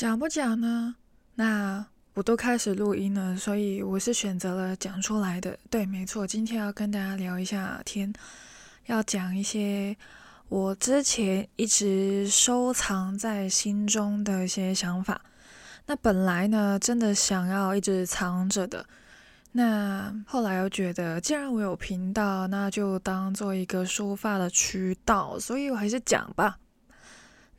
[0.00, 0.94] 讲不讲呢？
[1.34, 5.58] 那我都开始录音了，所以我是选择了讲出来的。
[5.68, 8.10] 对，没错，今天要跟大家聊一下天，
[8.86, 9.94] 要讲一些
[10.48, 15.20] 我之前一直收藏在心中的一些想法。
[15.84, 18.86] 那本来呢，真的想要一直藏着的。
[19.52, 26.56] 那后来又觉得，既然我有频道，那就当做一个抒发的渠道，所以我还是讲吧。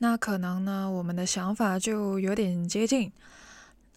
[0.04, 3.12] 那可能呢，我们的想法就有点接近，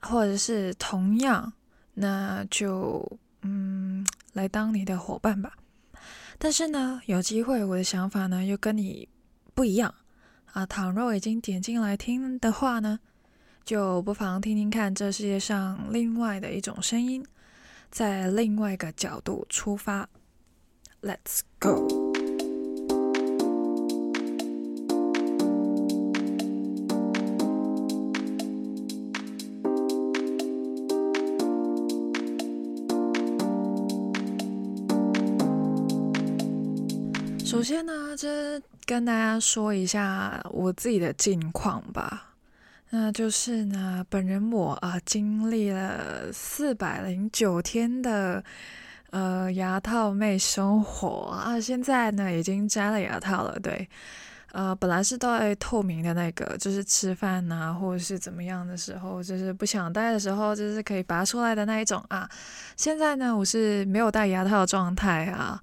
[0.03, 1.51] 或者是同样，
[1.95, 5.55] 那就嗯，来当你的伙伴吧。
[6.37, 9.09] 但是呢，有机会我的想法呢又跟你
[9.55, 9.95] 不一样
[10.53, 10.67] 啊。
[10.67, 13.01] 倘若已经点进来听的话呢，
[13.65, 17.25] 就不妨听听看这世界上另外的一种声音。
[17.91, 20.07] 在另外一个角度出发
[21.01, 22.04] ，Let's go。
[37.65, 38.29] 首先呢，就
[38.85, 42.35] 跟大家说一下我自己的近况吧。
[42.91, 48.45] 那就是呢，本人我啊，经历了四百零九天的
[49.13, 53.59] 呃牙套妹生活啊，现在呢已经摘了牙套了。
[53.59, 53.89] 对，
[54.53, 62.29] 呃，本来是戴透明的那个，就是吃饭呐、或者是怎么样的时候，就是不想戴的时候，就是可以拔出来的那一种啊。
[62.77, 65.59] 现在呢，我是没有戴牙套的状态啊，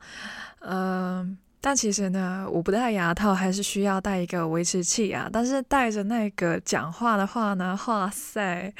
[0.62, 5.30] 嗯、但其实呢，我不戴牙套还是需要戴一个维持器啊。
[5.32, 8.74] 但是戴着那个讲话的话呢，哇塞，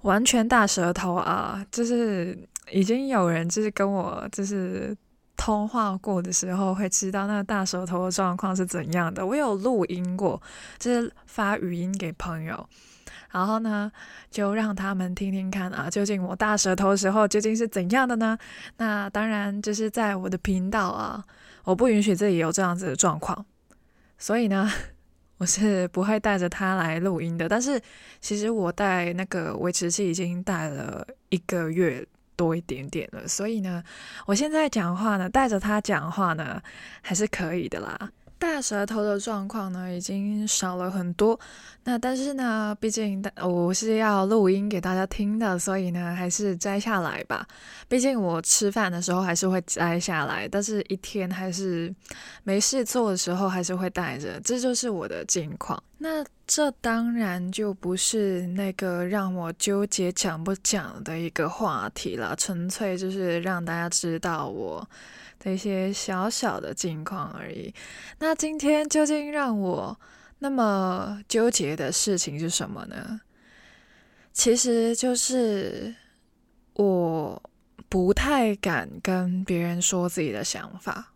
[0.00, 1.62] 完全大舌头啊！
[1.70, 2.36] 就是
[2.70, 4.96] 已经有人就是跟我就是
[5.36, 9.26] 通话过的时候，会知道那个大舌头的状况是怎样的。
[9.26, 10.40] 我有录音过，
[10.78, 12.66] 就是发语音给朋友，
[13.32, 13.92] 然后呢，
[14.30, 18.38] 就让他们听听看啊，究竟我大舌头的时候究竟是怎样的呢？
[18.78, 21.22] 那当然就是在我的频道啊。
[21.64, 23.44] 我不允许自己有这样子的状况，
[24.18, 24.70] 所以呢，
[25.38, 27.48] 我是不会带着它来录音的。
[27.48, 27.80] 但是
[28.20, 33.82] 其实我带那个维持器已经带了一个月多一点点了，所以呢，
[34.26, 36.62] 我现在讲话呢，带着它讲话呢，
[37.02, 38.10] 还是可以的啦。
[38.38, 41.38] 大舌头的状况呢，已经少了很多。
[41.84, 47.46] 那但是呢，毕竟我是要录音给大家听的，所以呢，还是摘下来吧。
[47.88, 51.94] 毕竟我吃饭的时候还是会摘下来，但是一天还是
[52.42, 54.40] 没事做的时候还是会戴着。
[54.40, 55.82] 这就是我的近况。
[55.98, 64.86] 那这当然就不是那个让我纠结讲不讲的一个话题了，纯粹就是让大家知道我。
[65.52, 67.72] 一些小小的近况而已。
[68.18, 69.98] 那今天究竟让我
[70.38, 73.20] 那么纠结的事情是什么呢？
[74.32, 75.94] 其实就是
[76.74, 77.42] 我
[77.88, 81.12] 不太敢跟别人说自己的想法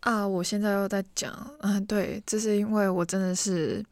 [0.00, 0.26] 啊。
[0.26, 3.84] 我现在又在讲，嗯，对，这是因为我真的是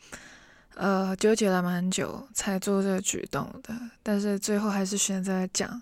[0.75, 5.81] 呃纠结了蛮久才做这个举动的，但是最后还是选择讲。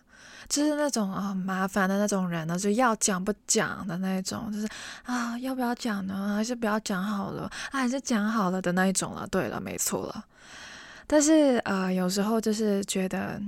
[0.48, 4.68] 就是那种啊麻烦的那种人呢，就要讲不讲的那一种，就是
[5.04, 6.34] 啊要不要讲呢？
[6.36, 7.42] 还是不要讲好了？
[7.70, 9.26] 啊还是讲好了的那一种了。
[9.28, 10.24] 对了，没错了。
[11.06, 13.40] 但是啊、呃，有时候就是觉得，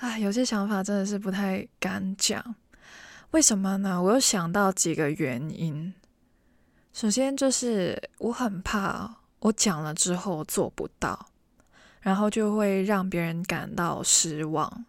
[0.00, 2.54] 啊有些想法真的是不太敢讲。
[3.30, 4.02] 为什么呢？
[4.02, 5.92] 我又想到几个原因。
[6.92, 11.26] 首先就是我很怕我讲了之后做不到，
[12.00, 14.84] 然后就会让别人感到失望。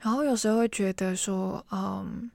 [0.00, 2.30] 然后有时候会觉得说，嗯，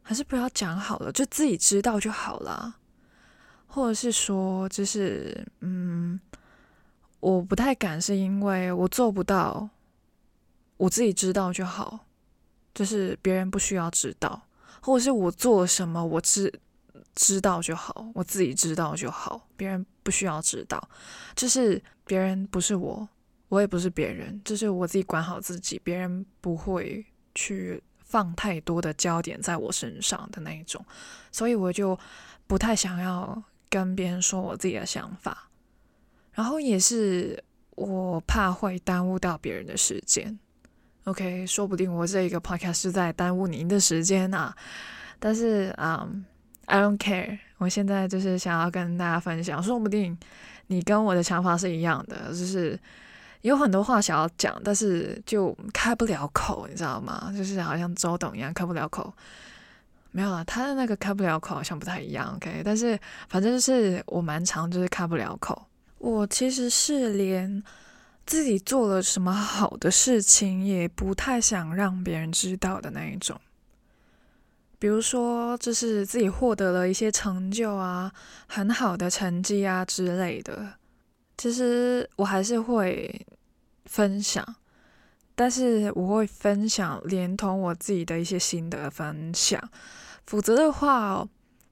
[0.00, 2.76] 还是不要讲好了，就自己知道就好了。
[3.66, 6.18] 或者是说，就是，嗯，
[7.20, 9.68] 我不太敢，是因为我做不到，
[10.76, 12.06] 我自己知道就好，
[12.74, 14.42] 就是别人不需要知道，
[14.80, 16.52] 或者是我做什么，我知
[17.14, 20.88] 知道就好，我自己知道就好，别人不需要知道，
[21.36, 23.08] 就是别人不是我。
[23.50, 27.04] 我也不是别人，就是我自己管好自己，别人不会
[27.34, 30.84] 去放太多的焦点在我身上的那一种，
[31.30, 31.98] 所以我就
[32.46, 35.48] 不太想要跟别人说我自己的想法，
[36.32, 37.42] 然后也是
[37.76, 40.38] 我怕会耽误到别人的时间。
[41.04, 44.54] OK，说不定我这一个 podcast 是在耽误您的时间啊，
[45.18, 46.08] 但是啊、
[46.66, 50.18] ，I don't care，我现在就是想要跟大家分享，说不定
[50.66, 52.78] 你跟我的想法是一样的，就是。
[53.42, 57.32] 有很多话想要讲，但是就开不了口，你知道吗？
[57.36, 59.12] 就是好像周董一样开不了口。
[60.12, 62.34] 没有啊，他的那个开不了口好像不太一样。
[62.36, 62.98] OK，但是
[63.28, 65.66] 反正就是我蛮常就是开不了口。
[65.98, 67.62] 我其实是连
[68.26, 73.40] 自己做了什么好的事情，也不太想让别人知道的那一种。
[74.78, 78.10] 比如说，就是自己获得了一些成就啊，
[78.48, 80.72] 很好的成绩啊之类的，
[81.40, 83.26] 其实我还是会
[83.86, 84.44] 分享，
[85.34, 89.58] 但是我会分享连同我自己的一些心得分享，
[90.26, 91.26] 否则的话，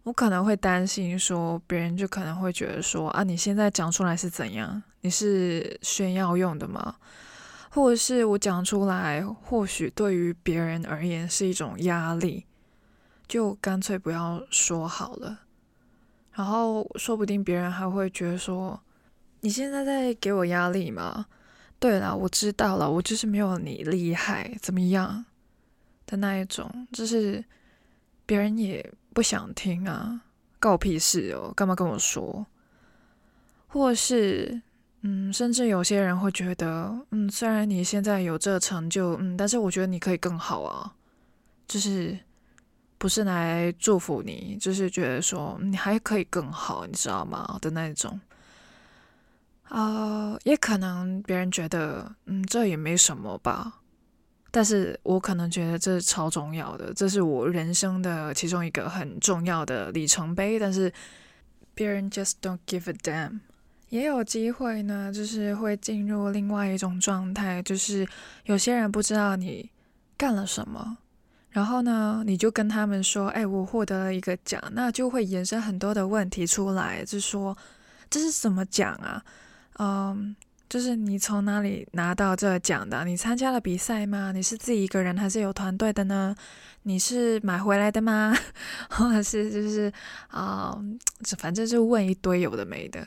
[0.04, 4.82] 我可能会担心说，别人就可能会觉得说，啊，你现在讲出来是怎样？
[5.02, 6.96] 你是炫耀用的吗？
[7.68, 12.46] 或者是我讲出来，或许对于别人而言是一种压力，
[13.26, 15.40] 就干脆不要说好了。
[16.32, 18.80] 然后说不定别人还会觉得说，
[19.40, 21.26] 你现在在给我压力吗？
[21.78, 25.24] 对了，我知道了，我就是没有你厉害，怎么样
[26.06, 27.44] 的那一种，就是
[28.26, 30.20] 别人也不想听啊，
[30.60, 32.46] 关我屁事哦，干嘛跟我说？
[33.66, 34.62] 或是。
[35.02, 40.92] 嗯，甚至有些人会觉得，嗯，虽然你现在有这成就，嗯，但是我觉得你可以更好啊，
[41.68, 42.18] 就是
[42.98, 47.56] 不是来祝福你，就是觉得说你还可以更好，你知道吗？
[47.62, 48.20] 的那一种，
[49.70, 53.80] 呃，也可能别人觉得，嗯，这也没什么吧，
[54.50, 60.92] 但是我可能觉得这是超重要的，这是我人生的其中一个很重要的里程碑，但是
[61.74, 63.40] 别人 just don't give a damn。
[63.90, 68.06] 也有机会呢，就是会进入另外一种状态，就是
[68.44, 69.70] 有些人不知道你
[70.16, 70.98] 干了什么，
[71.50, 77.56] 然后呢，你就跟他们说：“哎，我获得了一个奖。”那就会衍生很多的问题出来，就说
[78.10, 79.24] 这是什么奖啊？
[79.78, 80.34] 嗯，
[80.68, 83.04] 就是你从哪里拿到这个奖的？
[83.04, 84.32] 你参加了比赛吗？
[84.32, 86.34] 你是自己一个人还是有团队的呢？
[86.82, 88.34] 你是买回来的吗？
[88.90, 89.92] 或者是就是
[90.28, 90.78] 啊，
[91.38, 93.06] 反正就问一堆有的没的。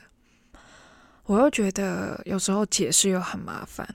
[1.24, 3.86] 我又觉得有时候解释又很麻烦，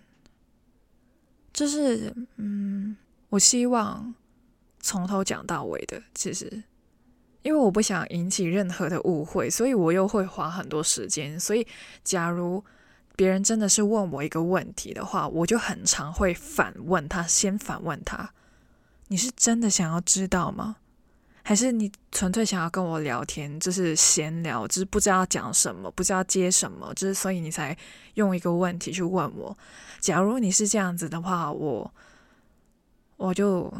[1.52, 2.96] 就是嗯，
[3.30, 4.14] 我希望
[4.80, 6.02] 从头讲到尾的。
[6.14, 6.64] 其实，
[7.48, 11.40] 因为我不想引起任何的误会，所以我又会花很多时间。
[11.40, 11.66] 所以，
[12.04, 12.62] 假如
[13.16, 18.34] 别人真的是问我一个问题的话，我就很常会反问他，先反问他
[19.08, 20.76] ：“你是真的想要知道吗？”
[21.42, 27.74] 还是你纯粹想要跟我聊天，就是闲聊，就是不知道讲什么，不知道接什么，就是所以你才
[28.16, 29.58] 用一个问题去问我。
[30.02, 31.94] 假如你是这样子的话，我
[33.16, 33.74] 我就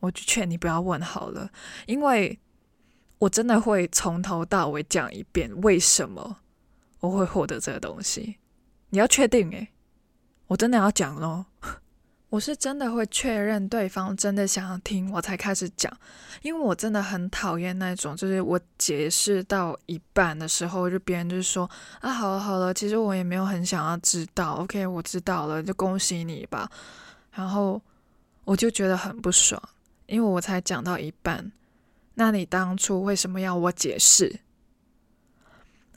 [0.00, 1.50] 我就劝你不要问好了，
[1.84, 2.38] 因为
[3.18, 6.38] 我真的会从头到尾讲一遍为什么
[7.00, 8.36] 我会获得这个东西。
[8.90, 9.68] 你要确定诶，
[10.46, 11.46] 我真的要讲咯。
[12.30, 15.90] 我是真的会确认对方真的想要听，我才开始讲，
[16.42, 21.68] 因为我真的很讨厌那种，就是我解释到一半的时候，就别人就说
[22.00, 26.70] 啊，好了好了，其实我也没有很想要知道，OK，我知道了，就恭喜你吧。
[27.32, 27.80] 然后
[28.44, 29.62] 我就觉得很不爽，
[30.04, 31.50] 因为我才讲到一半，
[32.18, 34.40] 那你当初为什么要我解释？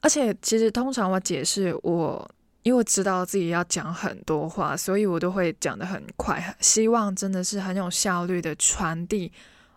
[0.01, 2.31] 而且其实通常我解释我。
[2.63, 9.31] 因为我知道自己要讲很多话，所以我都会讲得很快，希望真的是很有效率的传递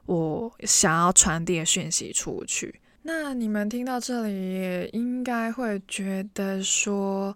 [0.04, 2.82] 我想要传递的讯息出去。
[3.00, 7.34] 那你们听到这里也应该会觉得说，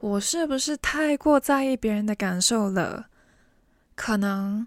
[0.00, 3.08] 我是不是太过在意别人的感受了？
[3.94, 4.66] 可能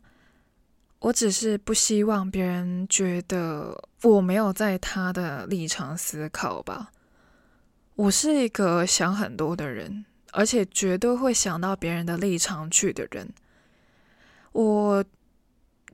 [1.01, 6.91] 我只是不希望别人觉得我没有在他的立场思考吧。
[7.95, 10.05] 我是一个想很多的人。
[10.33, 13.29] 而且绝对会想到别人的立场去的人。
[14.53, 15.03] 我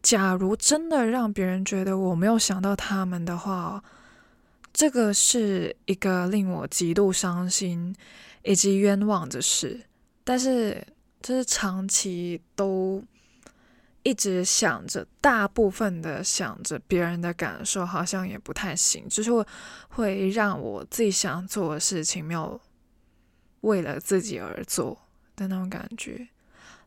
[0.04, 3.84] 假如真的让别人觉得我没有想到他们的话，
[4.72, 7.96] 这个是一个令我极度伤心
[8.44, 9.82] 以及冤枉的事。
[10.24, 10.86] 但是，
[11.20, 13.04] 这是长期都
[14.08, 19.46] 一直想着，大部分的想着别人的感受，好像也不太行，就是会
[19.90, 22.62] 会让我自己想做的事情没有。
[23.62, 24.98] 为了自己而做
[25.36, 26.30] 的那种感觉，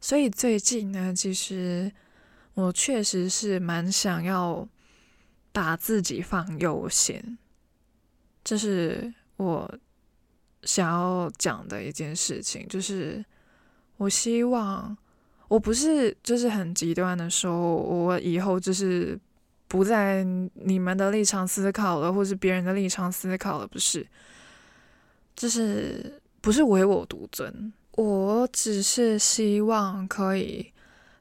[0.00, 1.92] 所以最近呢，其实
[2.54, 4.66] 我确实是蛮想要
[5.52, 7.36] 把自己放优先，
[8.44, 9.78] 这是我
[10.62, 12.66] 想要讲的一件事情。
[12.68, 13.22] 就是
[13.96, 14.96] 我希望
[15.50, 19.18] 我不是就是很极端的说，我以后就是
[19.66, 24.06] 不在你们的立场思考了，或是别人的立场思考了，不是，
[25.36, 26.16] 就是。
[26.42, 30.72] 不是唯我独尊，我只是希望可以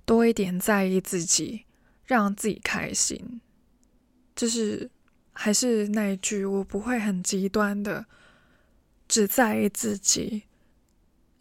[0.05, 1.65] 多一点在意自己，
[2.05, 3.41] 让自己开心。
[4.33, 4.89] 就是
[5.33, 8.05] 还是那一句，我不会很极端的，
[9.09, 10.43] 只在意自己，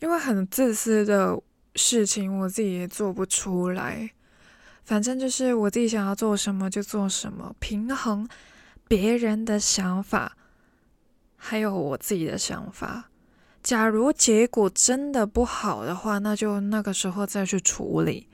[0.00, 1.40] 因为很自私的
[1.74, 4.10] 事情，我自己也做不出来。
[4.84, 8.28] 反正就是我自己想要做什么就做什么，平衡
[8.86, 10.36] 别人的想法，
[11.36, 13.10] 还有我自己的想法。
[13.62, 18.28] 假如结果真的不好的话，那就那个时候再去处理。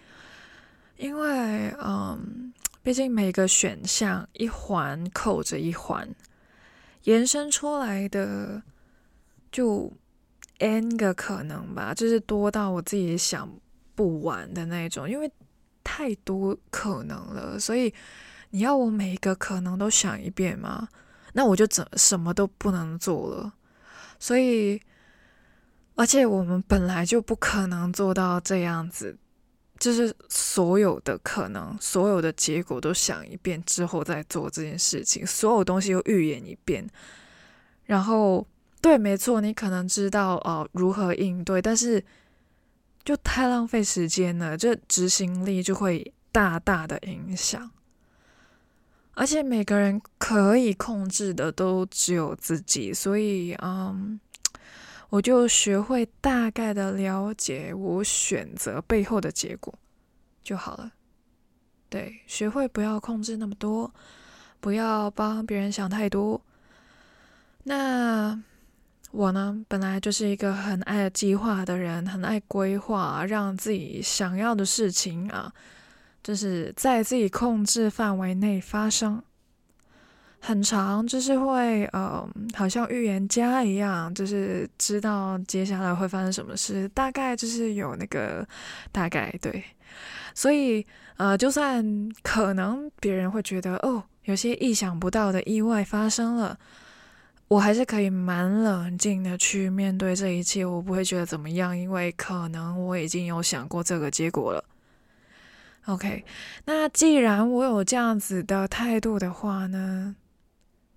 [0.97, 2.53] 因为，嗯，
[2.85, 6.09] 毕竟每个选项一环扣着一环，
[7.03, 8.62] 延伸出来的
[9.50, 9.93] 就
[10.58, 13.49] N 个可能吧，就是多到我自己想
[13.94, 15.08] 不完的那种。
[15.08, 15.30] 因为
[15.82, 17.92] 太多可能了，所以
[18.50, 20.88] 你要我每一个可能都想一遍吗？
[21.32, 23.52] 那我就怎什么都不能做了。
[24.18, 24.80] 所以，
[25.96, 29.18] 而且我们本来就不可能做到这样子。
[29.80, 36.88] 就是所有的可能，所有的结果都想一遍之后再做这件事情，所有东西都预演一遍。
[37.84, 38.46] 然后，
[38.85, 42.05] 对，没错，你可能知道哦、如何应对，但是
[43.03, 47.71] 就太浪费时间了，这执行力就会大大的影响。
[49.14, 54.21] 而且每个人可以控制的都只有自己，所以嗯。
[55.11, 59.73] 我就学会大概的了解我选择背后的结果
[60.43, 60.91] 就好了。
[61.88, 63.95] 对，学会不要控制那么多，
[64.59, 66.43] 不要帮别人想太多。
[67.62, 68.43] 那
[69.14, 75.52] 我呢，本来就是一个很爱计划的人，很爱规划，让自己想要的事情啊，
[76.23, 79.23] 就是在自己控制范围内发生。
[80.40, 88.47] 很长，就是会，呃，好像预言家一样，就是知道接下来会发生什么事，大概就是有那个
[88.92, 89.64] 大概，对。
[90.35, 90.85] 所以，
[91.16, 91.83] 呃，就算
[92.23, 96.59] 可能别人会觉得，哦，有些意想不到的意外发生了，
[97.54, 104.64] 我还是可以蛮冷静的去面对这一切，我不会觉得怎么样，因为可能我已经有想过这个结果了。
[105.87, 106.25] OK，
[106.64, 110.16] 那既然我有这样子的态度的话呢，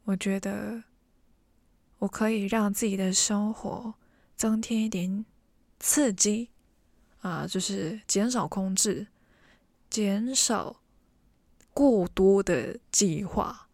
[0.05, 0.81] 我觉得
[1.99, 3.93] 我可以让自己的生活
[4.35, 5.23] 增添一点
[5.79, 6.49] 刺激
[7.21, 9.05] 啊，就是减少控制，
[9.91, 10.77] 减少
[11.71, 13.66] 过多的计划，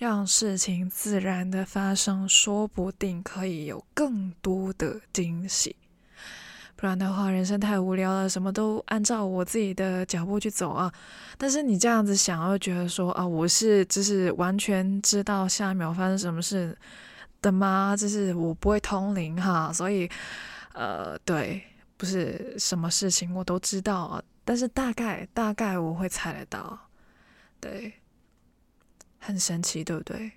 [0.00, 5.76] 让事情自然的发生，说不定可以有更多的惊喜。
[6.74, 10.90] 不然的话，人生太无聊了，什么都按照我自己的脚步去走啊。
[11.36, 16.74] 但是你这样子想，又觉得说啊，我是就是完全知道下一秒发生什么事
[17.42, 17.94] 的吗？
[17.94, 20.08] 就是我不会通灵哈，所以
[20.72, 21.62] 呃，对，
[21.98, 24.22] 不是什么事情我都知道啊。
[24.46, 26.88] 但是大概大概我会猜得到，
[27.60, 27.92] 对，
[29.20, 30.32] 很神奇，对不对？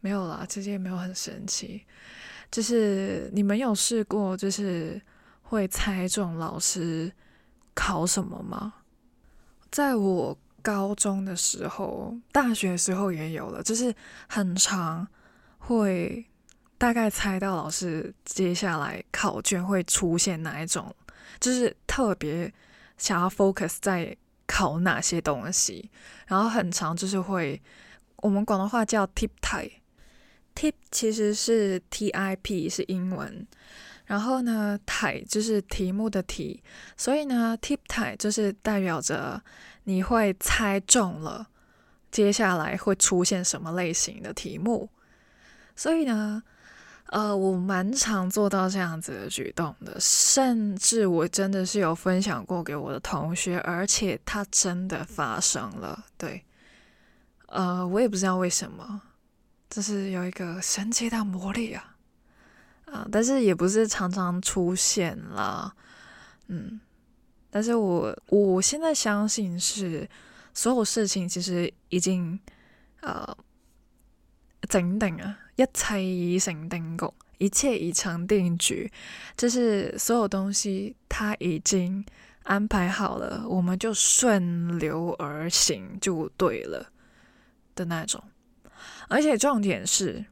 [0.00, 1.84] 没有啦，其实也没有很神奇，
[2.50, 5.02] 就是你们有试过，就是。
[5.50, 7.10] 会猜中老师
[7.72, 8.74] 考什么吗？
[9.70, 13.94] 在我高中的时候，大学时候也有了，就是
[14.28, 15.08] 很长
[15.56, 16.26] 会
[16.76, 20.94] 大概猜到老师接下来考卷会出现哪一种，
[21.40, 22.52] 就是特别
[22.98, 24.14] 想要 focus 在
[24.46, 25.90] 考哪些东西，
[26.26, 27.58] 然后很长就是会，
[28.18, 33.46] 我们广东话叫 tip type，tip 其实是 T I P 是英文。
[34.06, 36.62] 然后呢，tie 就是题目的题，
[36.96, 39.42] 所以呢，tip 题就是代表着
[39.84, 41.46] 你会猜中了
[42.10, 44.88] 接下来会出现什么类型的题目。
[45.76, 46.42] 所以呢，
[47.10, 56.06] 呃，我蛮常做到这样子的举动的，甚至我真的是有分享过给我的同学，而且它真的发生了。
[56.16, 56.42] 对，
[57.48, 59.02] 呃，我也不知道为什么，
[59.68, 61.96] 就是有一个神奇的魔力啊。
[62.86, 65.74] 啊，但是也不是常常出现啦，
[66.46, 66.80] 嗯，
[67.50, 70.08] 但是我我现在相信是
[70.54, 72.40] 所有事情其实已经
[73.00, 73.36] 呃
[74.70, 78.90] 整定啊，一切已成定局，一切已成定局，
[79.36, 82.02] 就是所有东西它已经
[82.44, 86.90] 安排好了，我们就顺流而行就对了
[87.78, 88.22] 的那种，
[89.08, 90.26] 而且重点是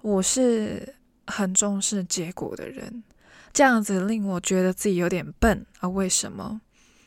[0.00, 0.94] 我是。
[1.26, 3.04] 很重视结果的人，
[3.52, 5.88] 这样子令我觉得自己有点笨啊！
[5.88, 6.60] 为什么？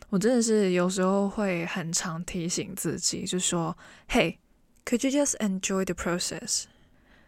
[0.08, 3.78] 我真的是有时候会很常提醒自己，就说
[4.08, 4.38] ：“Hey,
[4.86, 6.64] could you just enjoy the process？”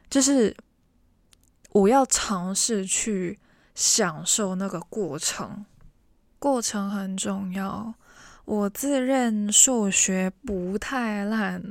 [0.09, 0.55] 就是
[1.71, 3.37] 我要尝试去
[3.73, 5.65] 享受那个过程，
[6.39, 7.93] 过程很重要。
[8.45, 11.61] 我自认数学不太烂，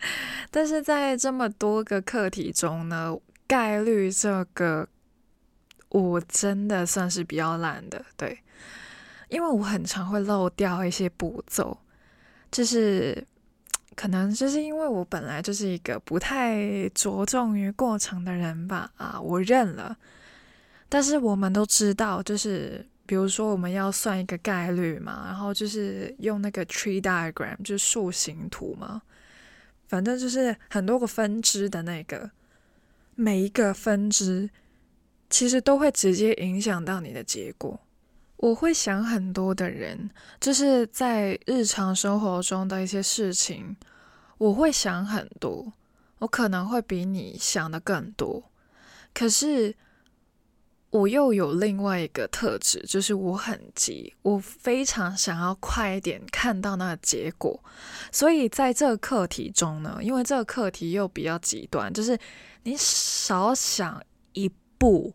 [0.50, 3.16] 但是在这么多个课题中呢，
[3.46, 4.88] 概率这个
[5.90, 8.38] 我真的算是比较懒的，对，
[9.28, 11.76] 因为我很常会漏掉一些步骤，
[12.50, 13.26] 就是
[13.94, 19.96] 可能就是因为我本来就是一个不太着重于过程的人吧，啊，我认了。
[20.88, 29.00] 但是我们都知道，就是比如说我们要算一个概率嘛，然后就是用那个 tree diagram，就是树形图嘛，
[29.90, 32.30] 反正就是很多个分支的那个，
[33.16, 34.48] 每一个分支。
[35.28, 37.80] 其实都会直接影响到你的结果。
[38.36, 43.76] 我会想很多的人，就是在日常生活中的一些事情，
[44.38, 45.72] 我会想很多，
[46.18, 48.42] 我可能会比你想的更多。
[49.14, 49.74] 可是
[50.90, 57.62] 我又有另外一个特质，就是我很急，我非常想要快一点看到那个结果。
[58.12, 62.18] 所以在这个课题中呢，因为这个课题又比较极端，就是
[62.64, 65.14] 你少想一步。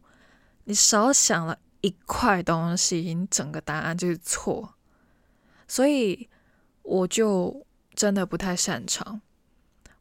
[0.68, 4.74] 你少想了一块东西，你整个答案就是错，
[5.68, 6.28] 所以
[6.82, 7.64] 我就
[7.94, 9.22] 真的不太擅长。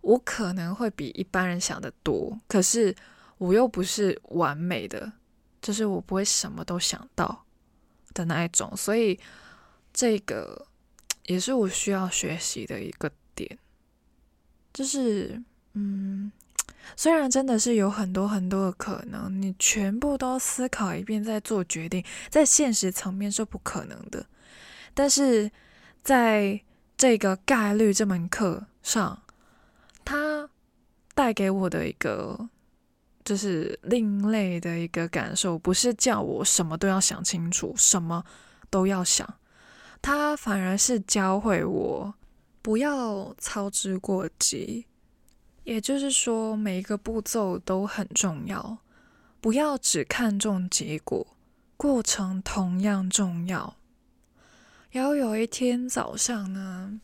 [0.01, 2.97] 我可能会比一般人想的多，可是
[3.37, 5.13] 我又不是完美的，
[5.65, 7.45] 就是我不会什么都想到
[8.13, 9.19] 的那一种，所以
[9.93, 10.67] 这个
[11.25, 13.59] 也是我需要学习的一个点，
[14.73, 15.43] 就是
[15.73, 16.31] 嗯。
[16.97, 24.27] 虽然真的是有很多很多的可能，你全部都思考一遍再做决定，在现实层面是不可能的。
[24.93, 25.51] 但是
[26.03, 26.61] 在
[26.95, 29.23] 这个概率这门课上，
[30.05, 30.51] 它
[31.15, 32.51] 带给我的一个
[33.25, 38.25] 就是另类的一个感受，不是叫我什么都要想清楚，什么
[38.69, 39.27] 都要想，
[40.03, 42.15] 他反而是教会我
[42.61, 44.87] 不要操之过急。
[45.65, 48.77] 也就是说，每一个步骤都很重要，
[49.41, 51.27] 不要只看重结果，
[51.79, 53.77] 过程同样重要。
[54.91, 57.01] 然后有一天早上呢，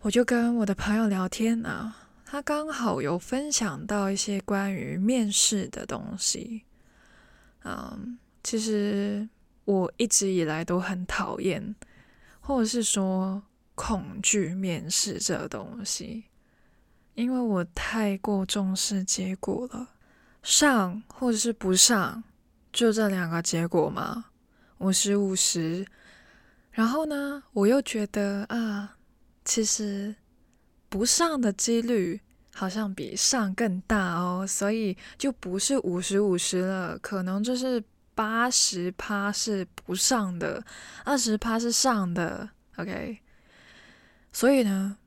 [0.00, 6.62] 我就跟我的朋友聊天啊，他刚好有分享到一些关于面试的东西。
[7.64, 9.26] 嗯，其实
[9.64, 11.74] 我一直以来都很讨厌，
[12.38, 13.42] 或者是说
[13.74, 16.24] 恐惧面试这东西。
[17.14, 19.88] 因为我太过重视结果了，
[20.42, 22.22] 上或者是不上，
[22.70, 24.26] 就这两个结果嘛，
[24.76, 25.86] 五十五十。
[26.70, 28.98] 然后呢，我又觉得啊，
[29.46, 30.14] 其实
[30.88, 32.20] 不上的几率
[32.54, 37.82] 好像比上更大哦，所以就不是五十五十了，可能就是
[38.14, 40.64] 八十趴是不上的，
[41.04, 42.50] 二十趴是上的。
[42.76, 43.18] OK，
[44.32, 44.98] 所以呢。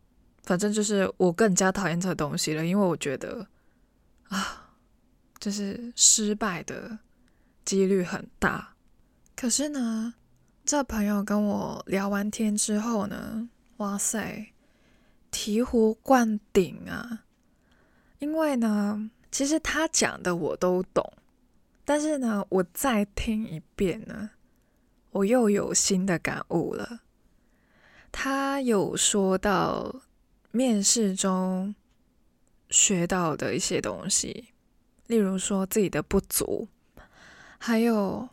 [0.44, 3.46] 反正就是我更加讨厌这东西了，因为我觉得
[4.28, 4.72] 啊，
[5.39, 6.98] 就是失败的
[7.63, 8.74] 几率很大。
[9.36, 10.15] 可是呢，
[10.65, 14.52] 这朋友跟我聊完天之后呢，哇塞，
[15.32, 17.24] 醍醐灌顶啊！
[18.20, 21.13] 因为呢，其实他讲的我都懂，
[21.86, 24.32] 但是呢，我再听一遍呢，
[25.12, 27.02] 我又有新的感悟了。
[28.12, 30.02] 他有说到。
[30.54, 31.74] 面试中
[32.70, 34.50] 学到的一些东西，
[35.08, 36.67] 例如说自己的不足，
[37.58, 38.28] 还有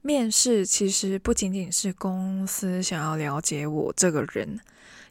[0.00, 4.58] 面试其实不仅仅是公司想要了解我这个人，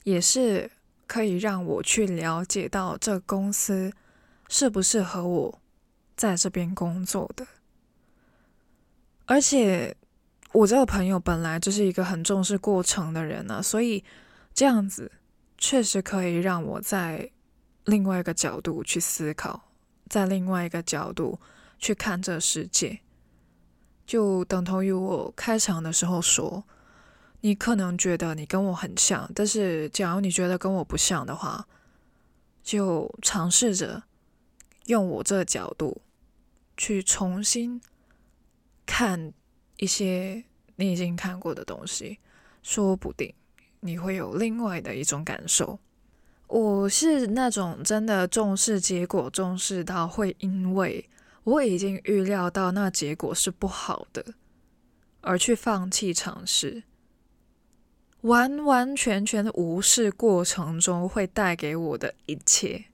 [0.06, 0.72] 也是
[1.10, 3.92] 可以让我去了解到这公司
[4.48, 5.60] 适不适合我
[6.16, 7.46] 在这边工作的。
[9.26, 9.98] 而且
[10.54, 14.04] 我这个朋友本来就是一个很重视过程的人呢、所以
[14.54, 15.12] 这样子。
[15.62, 17.30] 确实可以让我在
[17.84, 19.62] 另外一个角度去思考，
[20.08, 21.38] 在另外一个角度
[21.78, 23.02] 去看这世界，
[24.06, 26.64] 就等同于我开场的时候说，
[27.42, 31.68] 你可能觉得你跟我很像，但是假如你觉得跟我不像的话，
[32.62, 34.04] 就尝试着
[34.86, 36.02] 用我这个角度
[36.76, 37.82] 去重新
[38.86, 39.34] 看
[39.78, 40.44] 一些
[40.76, 42.20] 你已经看过的东西，
[42.62, 43.34] 说不定。
[43.82, 45.80] 你会有另外的一种感受。
[46.48, 51.10] 我是那种真的重视结果，重视到会因为
[51.44, 54.34] 我已经预料到那结果是不好的，
[55.22, 56.84] 而去放弃尝试，
[58.22, 62.86] 完完全全的无视过程中会带给我的一切。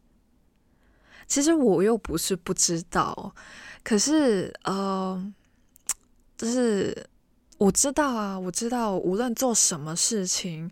[1.27, 3.35] 其实我又不是不知道，
[3.83, 5.33] 可是，呃，
[6.37, 7.09] 就是。
[7.57, 10.69] 我知道啊，我知道，无论做什么事情，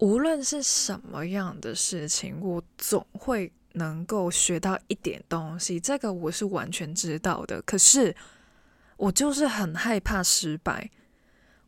[0.00, 5.80] 无论是什么样的事情，我总会能够学到一点东西。
[5.80, 7.62] 这个我是完全知道的。
[7.62, 8.14] 可是，
[8.98, 10.90] 我就是很害怕失败，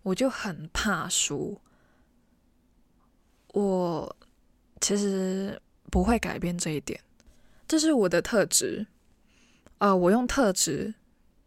[0.02, 1.58] 我就很怕输。
[3.52, 4.16] 我
[4.80, 5.60] 其实
[5.90, 7.00] 不会改变这一点，
[7.66, 8.86] 这是我的特质。
[9.78, 10.92] 啊、我用特质，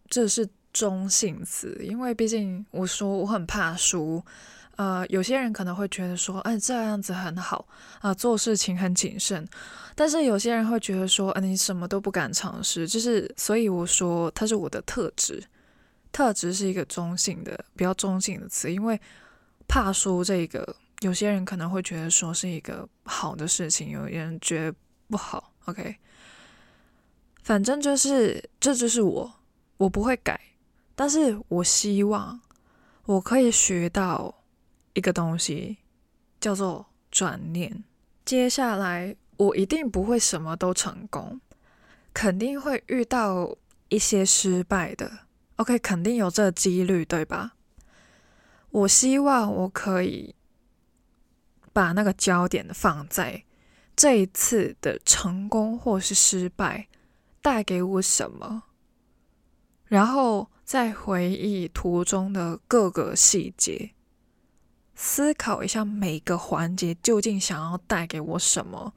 [0.07, 4.23] 这是中性词，因为毕竟我说我很怕输。
[4.75, 7.67] 呃，有些人可能会觉得说，哎，这样子很好
[8.01, 9.47] 啊，做事情很谨慎。
[9.93, 15.43] 但是有些人会觉得说，呃，你什么都不敢尝试，就是所以我说它是我的特质。
[16.11, 18.99] 特质是一个中性的，比较中性的词，因为
[19.67, 24.75] 怕输这个，有些人可能会觉得说是一个好的事情，有些人觉得
[25.07, 25.53] 不好。
[25.65, 25.95] OK，
[27.43, 29.33] 反正就是这就是我，
[29.77, 30.39] 我不会改，
[30.95, 32.41] 但是我希望
[33.05, 34.39] 我可以学到。
[34.95, 35.79] 一个东西
[36.39, 37.83] 叫做转念。
[38.23, 41.41] 接下来我一定不会什么都成功，
[42.13, 43.57] 肯定会遇到
[43.89, 45.11] 一些失败的。
[45.55, 47.53] OK，肯定有这几率，对吧？
[48.69, 50.35] 我希望我可以
[51.73, 53.43] 把那个焦点放在
[53.95, 56.87] 这一次的成功或是失败
[57.41, 58.63] 带给我什么，
[59.85, 63.91] 然后再回忆途中的各个细节。
[64.95, 68.93] 思考一下每个环节究竟想要带给我什么，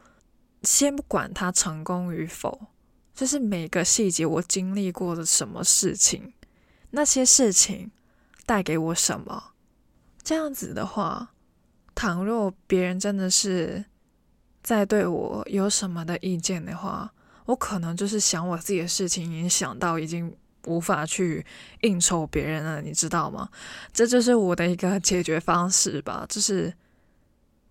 [0.62, 2.66] 先不管它成功与否，
[3.14, 6.34] 就是每个细节我经历过的什么事情，
[6.90, 7.90] 那些事情
[8.44, 9.52] 带给我什么。
[10.22, 11.34] 这样子的话，
[11.96, 13.84] 倘若别人真的是
[14.62, 17.12] 在对我有什么的意见的话，
[17.46, 20.32] 我可能就是想我自己的事情，已经想到已经。
[20.68, 21.46] 无法去
[21.82, 23.48] 应酬别人了，你知道吗？
[23.92, 26.74] 这就是我的一个解决方式吧，就是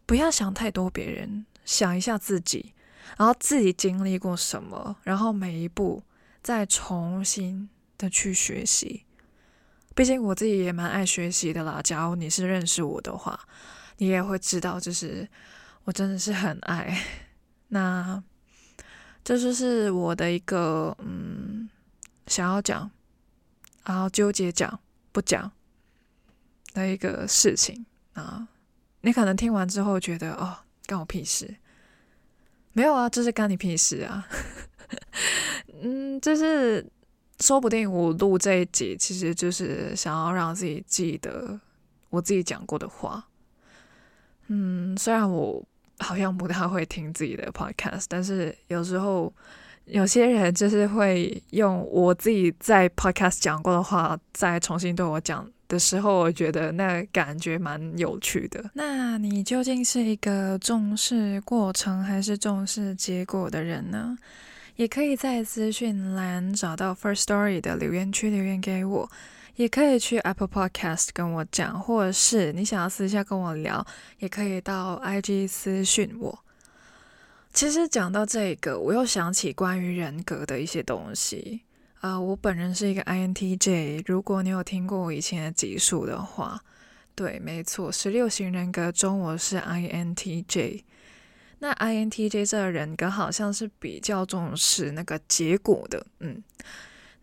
[0.06, 2.74] 不要想太多别人，想一下自己，
[3.18, 6.04] 然后自己经历过什么，然后每一步
[6.42, 9.04] 再重新的去学习。
[9.94, 11.82] 毕竟我自己也蛮爱学习的啦。
[11.84, 13.38] 假如你是认识我的话，
[13.98, 15.28] 你也会知道，就是
[15.84, 17.02] 我真的是很爱。
[17.70, 18.24] 那
[19.24, 21.70] 这就是我的一个嗯。
[22.28, 22.90] 想要讲，
[23.84, 24.80] 然后纠结讲
[25.12, 25.52] 不讲
[26.74, 28.48] 的一个事情啊，
[29.02, 31.58] 你可能听完之后觉得哦，干我屁事？
[32.74, 34.28] 没有啊，这是干你屁事啊！
[35.84, 36.84] 嗯，就是
[37.40, 41.60] 说不定我录这一集，其实就是想要让自己记得
[42.10, 43.30] 我自己讲过的话。
[44.48, 45.64] 嗯，虽然我
[46.00, 49.34] 好像不太会听自己的 podcast，但是有时候。
[49.88, 58.72] 有些人就是会用我自己在 podcast 讲过的话，再重新对我讲的时候，我觉得那感觉蛮有趣的。
[58.74, 64.18] 那你究竟是一个重视过程还是重视结果的人呢？
[64.76, 69.08] 也可以在资讯栏找到 First Story 的留言区留言给我，
[69.56, 73.86] 也可以去 Apple Podcast 跟我讲，或者是你想要私下跟我聊，
[74.20, 76.39] 也可以到 IG 私讯我。
[77.54, 81.62] 其实讲到这个，我又想起关于人格的一些东西
[82.02, 86.62] 啊、我本人是一个 INTJ，如果你有听过我以前的集数的话，
[87.15, 90.84] 对，没错，十六型人格中我是 INTJ。
[91.60, 96.44] 那 INTJ 这个人格好像是比较重视那个结果的，嗯。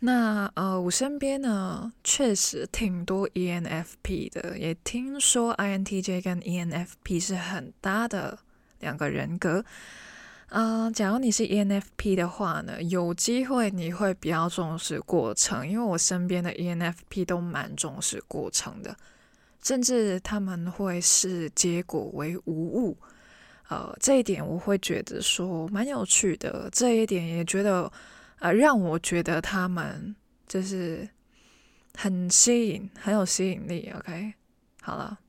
[0.04, 8.36] 那呃，我身边呢确实挺多 ENFP 的，也听说 INTJ 跟 ENFP 是很搭的
[8.80, 9.64] 两个人格。
[10.48, 18.96] 啊、假如你是 ENFP 的话呢，有机会你会比较重视过程，因为我身边的 ENFP 都蛮重视过程的，
[19.62, 22.98] 甚至他们会视结果为无物。
[23.68, 27.90] 呃，这一点我会觉得说蛮有趣的，这一点也觉得，
[28.42, 30.16] 呃，让我觉得他们
[30.48, 31.08] 就是
[31.94, 33.92] 很吸引，很有吸引力。
[33.96, 34.34] OK，
[34.80, 35.20] 好了。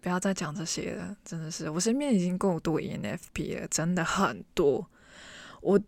[0.00, 4.88] 不要再讲这些了，真的是我身边已经够多 ENFP 了，真的很多。
[5.60, 5.80] 我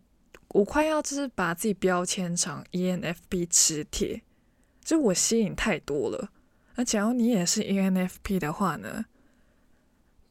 [0.49, 4.23] 我快要就是把自己标签成 ENFP 磁铁，
[4.83, 6.31] 就我吸引太多了。
[6.75, 9.05] 那假如你也是 ENFP 的话呢？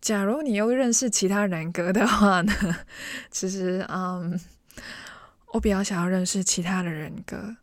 [0.02, 2.54] 假如你又认识其他人格的话呢？
[3.32, 4.38] 其实，嗯，
[5.52, 7.56] 我比较想要认识其他的人格。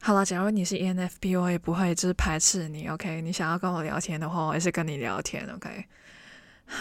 [0.00, 2.86] 好了，假如你是 ENFP，我也不会就是排斥你。
[2.88, 5.44] OK，你想要跟我聊天的话，我也是跟你聊天。
[5.54, 5.86] OK，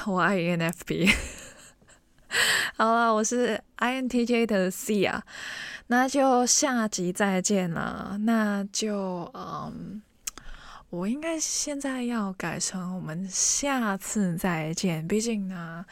[0.06, 1.12] 我爱 ENFP。
[2.78, 5.24] 好了，我是 INTJ 的 C 啊，
[5.88, 8.18] 那就下集再见了。
[8.22, 10.02] 那就嗯，
[10.90, 15.06] 我应该现在要改成我们下次再见。
[15.06, 15.86] 毕竟呢，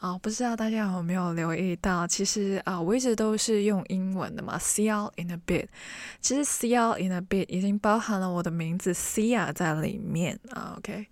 [0.00, 5.68] 啊，不知道大家有没有留意到，其实啊，我一直都是用英文的嘛，see you in a bit。
[6.20, 10.74] 其实 see you in a bit 已经包含了我的名字 Sia 在里面啊。
[10.78, 11.06] OK。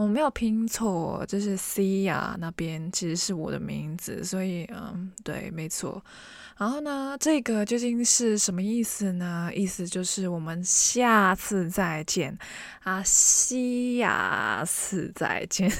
[0.00, 6.02] 我没有拼错，就是 C 呀，那边其实是我的名字，所以嗯，对，没错。
[6.56, 9.50] 然后呢，这个究竟是什么意思呢？
[9.54, 12.34] 意思就是我们下次再见
[12.82, 15.70] 啊，西亚次再见。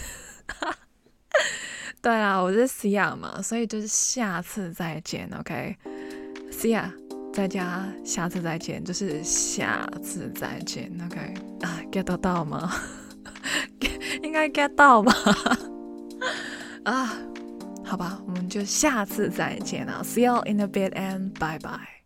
[2.03, 5.75] 对啊，我是西亚嘛，所以就是下次再见，OK？
[6.53, 6.93] 西亚，
[7.33, 11.35] 再加下次再见，就是下次再见，OK？
[11.63, 12.71] 啊，get 得到吗？
[14.23, 15.13] 应该 get 到吧？
[16.85, 17.13] 啊，
[17.85, 22.00] 好吧，我们就下次再见了，See you in a bit and bye bye。